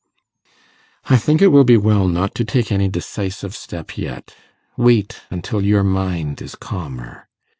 [1.11, 4.33] 'I think it will be well not to take any decisive step yet.
[4.75, 7.27] Wait until your mind is calmer.